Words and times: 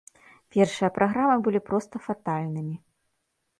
Першыя 0.55 0.89
праграмы 0.95 1.37
былі 1.49 1.61
проста 1.69 1.95
фатальнымі. 2.09 2.75